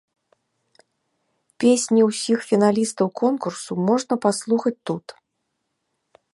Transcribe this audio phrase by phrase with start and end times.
[1.63, 5.05] Песні ўсіх фіналістаў конкурсу можна паслухаць тут.